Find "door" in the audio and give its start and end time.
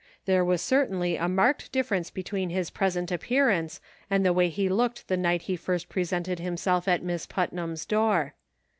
7.85-8.33